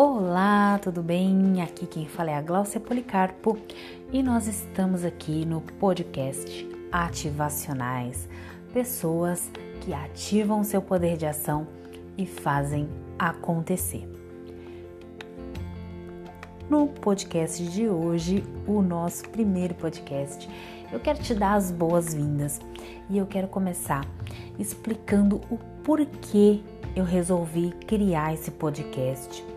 [0.00, 1.60] Olá, tudo bem?
[1.60, 3.58] Aqui quem fala é a Glaucia Policarpo
[4.12, 8.28] e nós estamos aqui no podcast Ativacionais
[8.72, 11.66] pessoas que ativam seu poder de ação
[12.16, 12.88] e fazem
[13.18, 14.08] acontecer.
[16.70, 20.48] No podcast de hoje, o nosso primeiro podcast,
[20.92, 22.60] eu quero te dar as boas-vindas
[23.10, 24.06] e eu quero começar
[24.60, 26.60] explicando o porquê
[26.94, 29.47] eu resolvi criar esse podcast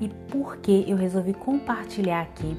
[0.00, 2.56] e por que eu resolvi compartilhar aqui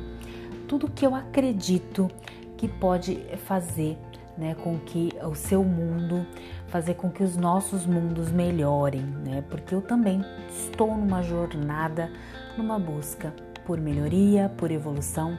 [0.68, 2.10] tudo que eu acredito
[2.56, 3.98] que pode fazer
[4.38, 6.26] né, com que o seu mundo,
[6.68, 9.44] fazer com que os nossos mundos melhorem, né?
[9.50, 12.10] Porque eu também estou numa jornada,
[12.58, 13.34] numa busca
[13.66, 15.38] por melhoria, por evolução,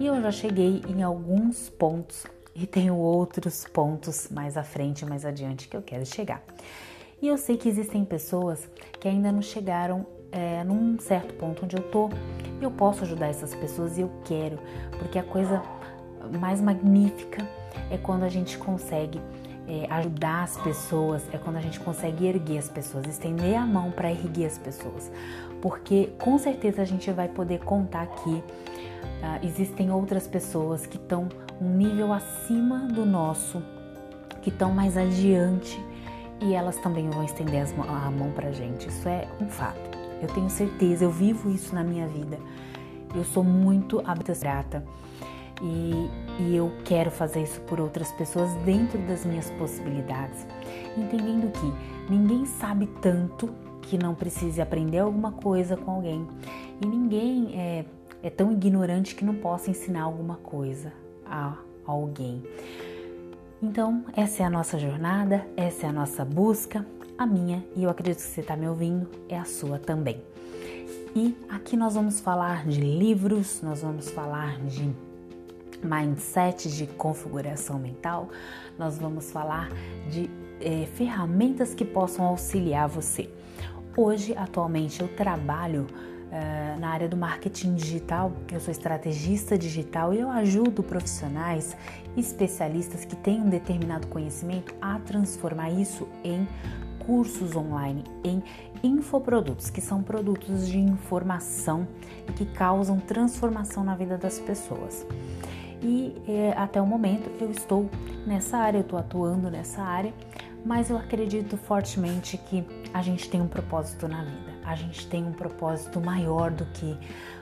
[0.00, 5.24] e eu já cheguei em alguns pontos e tenho outros pontos mais à frente, mais
[5.24, 6.42] adiante que eu quero chegar.
[7.20, 8.68] E eu sei que existem pessoas
[9.00, 12.10] que ainda não chegaram é, num certo ponto onde eu tô.
[12.60, 14.58] Eu posso ajudar essas pessoas e eu quero,
[14.98, 15.62] porque a coisa
[16.40, 17.46] mais magnífica
[17.90, 19.20] é quando a gente consegue
[19.68, 23.90] é, ajudar as pessoas, é quando a gente consegue erguer as pessoas, estender a mão
[23.90, 25.10] para erguer as pessoas,
[25.60, 28.42] porque com certeza a gente vai poder contar que uh,
[29.42, 31.28] existem outras pessoas que estão
[31.60, 33.62] um nível acima do nosso,
[34.40, 35.80] que estão mais adiante
[36.40, 38.88] e elas também vão estender a mão para gente.
[38.88, 39.91] Isso é um fato.
[40.22, 42.38] Eu tenho certeza, eu vivo isso na minha vida.
[43.14, 44.00] Eu sou muito
[44.40, 44.82] grata
[45.60, 46.08] e,
[46.40, 50.46] e eu quero fazer isso por outras pessoas dentro das minhas possibilidades,
[50.96, 53.50] entendendo que ninguém sabe tanto
[53.82, 56.26] que não precise aprender alguma coisa com alguém
[56.80, 57.84] e ninguém é,
[58.22, 60.92] é tão ignorante que não possa ensinar alguma coisa
[61.26, 62.42] a alguém.
[63.62, 66.84] Então, essa é a nossa jornada, essa é a nossa busca,
[67.22, 70.20] a minha, e eu acredito que você está me ouvindo, é a sua também.
[71.14, 74.90] E aqui nós vamos falar de livros, nós vamos falar de
[75.84, 78.28] mindset, de configuração mental,
[78.78, 79.68] nós vamos falar
[80.10, 80.28] de
[80.60, 83.30] é, ferramentas que possam auxiliar você.
[83.96, 85.86] Hoje, atualmente, eu trabalho
[86.32, 91.76] uh, na área do marketing digital, eu sou estrategista digital e eu ajudo profissionais
[92.16, 96.48] especialistas que têm um determinado conhecimento a transformar isso em
[97.04, 98.42] cursos online, em
[98.82, 101.86] infoprodutos, que são produtos de informação
[102.36, 105.06] que causam transformação na vida das pessoas.
[105.82, 107.90] E é, até o momento eu estou
[108.26, 110.14] nessa área, eu estou atuando nessa área,
[110.64, 112.64] mas eu acredito fortemente que
[112.94, 116.96] a gente tem um propósito na vida, a gente tem um propósito maior do que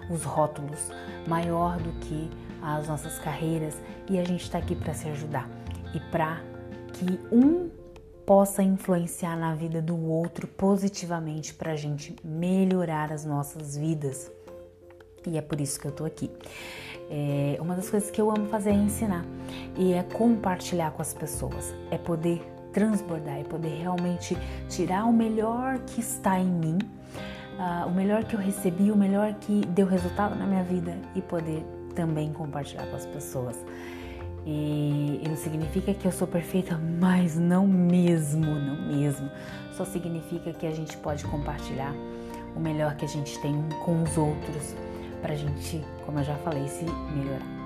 [0.08, 0.90] os rótulos,
[1.26, 2.30] maior do que
[2.62, 3.76] as nossas carreiras
[4.08, 5.48] e a gente está aqui para se ajudar
[5.94, 6.40] e para
[6.94, 7.70] que um
[8.26, 14.30] possa influenciar na vida do outro positivamente para a gente melhorar as nossas vidas.
[15.26, 16.30] E é por isso que eu tô aqui.
[17.10, 19.24] É, uma das coisas que eu amo fazer é ensinar
[19.76, 22.40] e é compartilhar com as pessoas, é poder
[22.72, 24.36] transbordar, é poder realmente
[24.68, 26.78] tirar o melhor que está em mim,
[27.58, 31.20] uh, o melhor que eu recebi, o melhor que deu resultado na minha vida e
[31.20, 31.64] poder
[31.96, 33.56] também compartilhar com as pessoas.
[34.46, 39.30] E não significa que eu sou perfeita, mas não mesmo, não mesmo.
[39.76, 41.94] Só significa que a gente pode compartilhar
[42.56, 44.74] o melhor que a gente tem com os outros
[45.20, 47.60] para a gente, como eu já falei, se melhorar.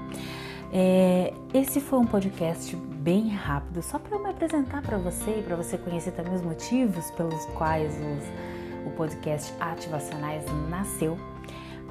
[0.73, 5.43] É, esse foi um podcast bem rápido, só para eu me apresentar para você e
[5.43, 11.17] para você conhecer também os motivos pelos quais os, o podcast Ativacionais nasceu,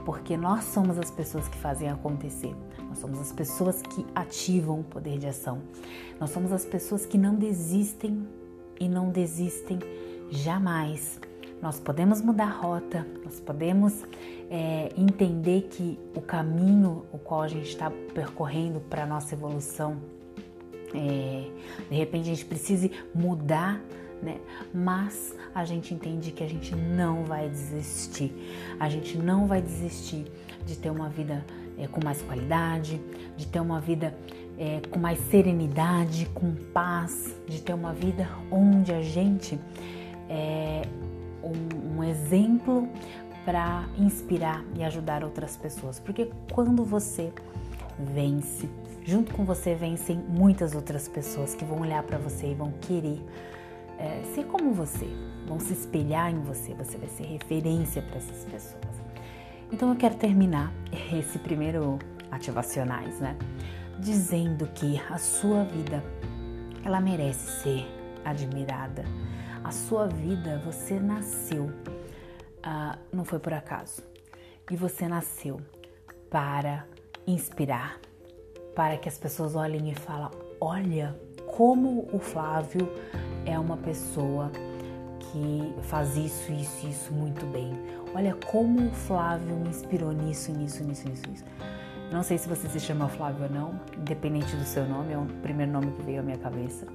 [0.03, 2.53] porque nós somos as pessoas que fazem acontecer,
[2.93, 5.63] nós somos as pessoas que ativam o poder de ação,
[6.19, 8.27] nós somos as pessoas que não desistem
[8.79, 9.79] e não desistem
[10.29, 11.19] jamais.
[11.59, 14.03] Nós podemos mudar a rota, nós podemos
[14.47, 19.97] é, entender que o caminho o qual a gente está percorrendo para a nossa evolução,
[20.93, 21.49] é,
[21.89, 23.81] de repente a gente precise mudar,
[24.21, 24.37] né?
[24.71, 28.31] Mas a gente entende que a gente não vai desistir,
[28.79, 30.31] a gente não vai desistir
[30.63, 31.43] de ter uma vida
[31.77, 33.01] é, com mais qualidade,
[33.35, 34.15] de ter uma vida
[34.57, 39.59] é, com mais serenidade, com paz, de ter uma vida onde a gente
[40.29, 40.83] é,
[41.43, 42.87] um, um exemplo
[43.45, 45.99] para inspirar e ajudar outras pessoas.
[45.99, 47.31] Porque quando você
[47.99, 48.69] vence,
[49.03, 53.21] junto com você vencem muitas outras pessoas que vão olhar para você e vão querer
[53.97, 55.07] é, ser como você,
[55.47, 59.02] vão se espelhar em você, você vai ser referência para essas pessoas.
[59.73, 60.71] Então eu quero terminar
[61.11, 61.97] esse primeiro
[62.29, 63.35] ativacionais, né?
[63.99, 66.03] Dizendo que a sua vida
[66.85, 67.85] ela merece ser
[68.23, 69.03] admirada,
[69.63, 71.71] a sua vida, você nasceu,
[72.61, 74.03] ah, não foi por acaso.
[74.69, 75.59] E você nasceu
[76.29, 76.85] para
[77.25, 77.99] inspirar,
[78.75, 80.29] para que as pessoas olhem e falem:
[80.61, 82.87] olha como o Flávio
[83.45, 84.51] é uma pessoa
[85.33, 87.73] que faz isso, isso, isso muito bem.
[88.15, 91.43] Olha como o Flávio me inspirou nisso, nisso, nisso, nisso, nisso.
[92.11, 95.25] Não sei se você se chama Flávio ou não, independente do seu nome, é o
[95.41, 96.85] primeiro nome que veio à minha cabeça.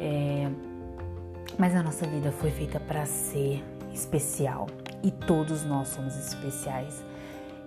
[0.00, 0.48] É,
[1.58, 3.62] mas a nossa vida foi feita para ser
[3.92, 4.66] especial
[5.02, 7.04] e todos nós somos especiais.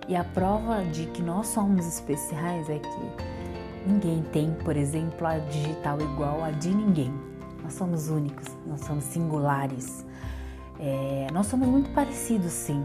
[0.08, 5.38] E a prova de que nós somos especiais é que ninguém tem, por exemplo, a
[5.38, 7.31] digital igual a de ninguém.
[7.62, 10.04] Nós somos únicos, nós somos singulares.
[10.78, 12.84] É, nós somos muito parecidos, sim.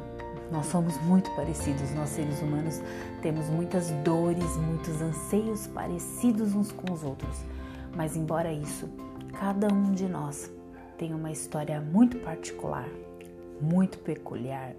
[0.51, 1.91] Nós somos muito parecidos.
[1.93, 2.81] Nós, seres humanos,
[3.21, 7.37] temos muitas dores, muitos anseios parecidos uns com os outros.
[7.95, 8.87] Mas, embora isso,
[9.39, 10.51] cada um de nós
[10.97, 12.87] tem uma história muito particular,
[13.61, 14.73] muito peculiar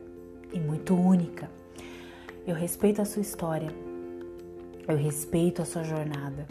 [0.53, 1.51] e muito única.
[2.47, 3.71] Eu respeito a sua história,
[4.87, 6.47] eu respeito a sua jornada,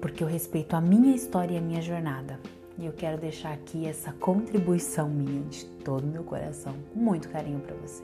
[0.00, 2.38] porque eu respeito a minha história e a minha jornada.
[2.78, 7.28] E eu quero deixar aqui essa contribuição minha de todo o meu coração, com muito
[7.28, 8.02] carinho para você,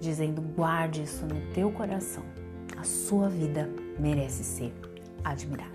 [0.00, 2.22] dizendo: guarde isso no teu coração.
[2.76, 4.72] A sua vida merece ser
[5.24, 5.70] admirada.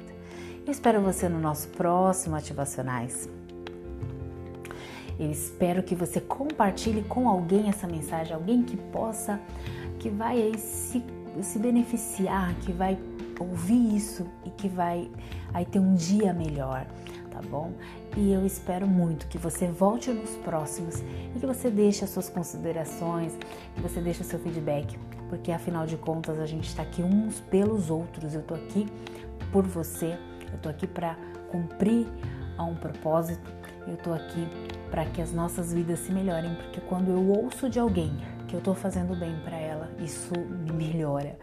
[0.66, 3.30] Eu espero você no nosso próximo Ativacionais.
[5.20, 9.40] Eu espero que você compartilhe com alguém essa mensagem, alguém que possa,
[10.00, 11.04] que vai se,
[11.42, 12.98] se beneficiar, que vai
[13.40, 15.10] ouvir isso e que vai
[15.54, 16.86] aí ter um dia melhor,
[17.32, 17.72] tá bom?
[18.16, 21.02] E eu espero muito que você volte nos próximos
[21.36, 23.38] e que você deixe as suas considerações,
[23.76, 24.98] que você deixe o seu feedback,
[25.30, 28.34] porque afinal de contas a gente está aqui uns pelos outros.
[28.34, 28.88] Eu tô aqui
[29.52, 30.18] por você,
[30.52, 31.18] eu tô aqui para
[31.50, 32.08] cumprir
[32.58, 33.52] a um propósito,
[33.88, 34.48] eu tô aqui
[34.90, 38.16] para que as nossas vidas se melhorem, porque quando eu ouço de alguém
[38.48, 41.38] que eu estou fazendo bem para ela, isso me melhora.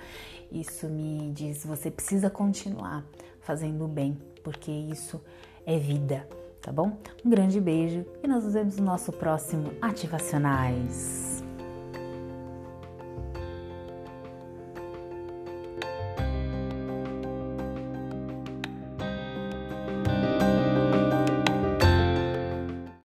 [0.53, 3.05] Isso me diz, você precisa continuar
[3.41, 5.21] fazendo bem, porque isso
[5.65, 6.29] é vida,
[6.61, 6.97] tá bom?
[7.25, 11.42] Um grande beijo e nós nos vemos no nosso próximo Ativacionais.